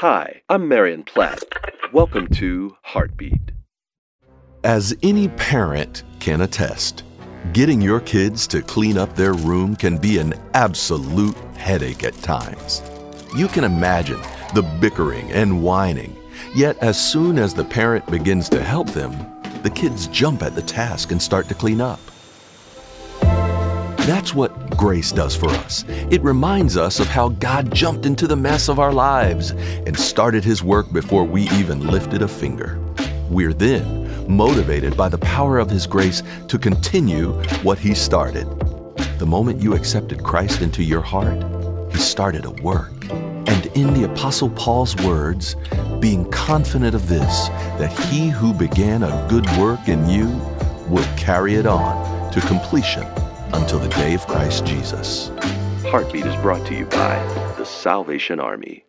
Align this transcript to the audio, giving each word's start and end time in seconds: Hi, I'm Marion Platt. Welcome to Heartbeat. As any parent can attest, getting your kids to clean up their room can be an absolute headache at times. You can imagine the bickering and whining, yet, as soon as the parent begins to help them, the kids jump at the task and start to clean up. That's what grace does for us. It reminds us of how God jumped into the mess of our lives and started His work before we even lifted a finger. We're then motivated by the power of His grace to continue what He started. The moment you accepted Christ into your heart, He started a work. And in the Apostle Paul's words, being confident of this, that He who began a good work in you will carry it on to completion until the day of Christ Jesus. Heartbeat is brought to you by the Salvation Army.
Hi, 0.00 0.42
I'm 0.48 0.68
Marion 0.68 1.02
Platt. 1.02 1.42
Welcome 1.92 2.28
to 2.34 2.76
Heartbeat. 2.82 3.50
As 4.62 4.96
any 5.02 5.26
parent 5.26 6.04
can 6.20 6.42
attest, 6.42 7.02
getting 7.52 7.80
your 7.80 7.98
kids 7.98 8.46
to 8.46 8.62
clean 8.62 8.96
up 8.96 9.16
their 9.16 9.32
room 9.32 9.74
can 9.74 9.98
be 9.98 10.18
an 10.18 10.34
absolute 10.54 11.36
headache 11.56 12.04
at 12.04 12.14
times. 12.22 12.80
You 13.34 13.48
can 13.48 13.64
imagine 13.64 14.20
the 14.54 14.62
bickering 14.80 15.32
and 15.32 15.64
whining, 15.64 16.16
yet, 16.54 16.78
as 16.78 16.96
soon 16.96 17.36
as 17.36 17.52
the 17.52 17.64
parent 17.64 18.06
begins 18.06 18.48
to 18.50 18.62
help 18.62 18.90
them, 18.90 19.16
the 19.64 19.70
kids 19.70 20.06
jump 20.06 20.44
at 20.44 20.54
the 20.54 20.62
task 20.62 21.10
and 21.10 21.20
start 21.20 21.48
to 21.48 21.56
clean 21.56 21.80
up. 21.80 21.98
That's 24.08 24.32
what 24.32 24.70
grace 24.70 25.12
does 25.12 25.36
for 25.36 25.50
us. 25.50 25.84
It 26.10 26.22
reminds 26.22 26.78
us 26.78 26.98
of 26.98 27.08
how 27.08 27.28
God 27.28 27.74
jumped 27.74 28.06
into 28.06 28.26
the 28.26 28.36
mess 28.36 28.70
of 28.70 28.78
our 28.78 28.90
lives 28.90 29.50
and 29.50 29.94
started 29.98 30.42
His 30.42 30.62
work 30.62 30.90
before 30.94 31.24
we 31.24 31.42
even 31.50 31.86
lifted 31.86 32.22
a 32.22 32.26
finger. 32.26 32.80
We're 33.28 33.52
then 33.52 34.26
motivated 34.26 34.96
by 34.96 35.10
the 35.10 35.18
power 35.18 35.58
of 35.58 35.68
His 35.68 35.86
grace 35.86 36.22
to 36.46 36.58
continue 36.58 37.32
what 37.62 37.78
He 37.78 37.92
started. 37.92 38.46
The 39.18 39.26
moment 39.26 39.60
you 39.60 39.74
accepted 39.74 40.24
Christ 40.24 40.62
into 40.62 40.82
your 40.82 41.02
heart, 41.02 41.44
He 41.92 41.98
started 41.98 42.46
a 42.46 42.50
work. 42.62 43.10
And 43.10 43.66
in 43.76 43.92
the 43.92 44.10
Apostle 44.10 44.48
Paul's 44.48 44.96
words, 45.04 45.54
being 46.00 46.24
confident 46.30 46.94
of 46.94 47.10
this, 47.10 47.48
that 47.76 47.92
He 48.08 48.30
who 48.30 48.54
began 48.54 49.02
a 49.02 49.26
good 49.28 49.46
work 49.58 49.86
in 49.86 50.08
you 50.08 50.28
will 50.88 51.06
carry 51.18 51.56
it 51.56 51.66
on 51.66 52.32
to 52.32 52.40
completion 52.40 53.06
until 53.52 53.78
the 53.78 53.88
day 53.88 54.14
of 54.14 54.26
Christ 54.26 54.66
Jesus. 54.66 55.30
Heartbeat 55.86 56.26
is 56.26 56.36
brought 56.36 56.66
to 56.66 56.74
you 56.74 56.86
by 56.86 57.16
the 57.56 57.64
Salvation 57.64 58.40
Army. 58.40 58.87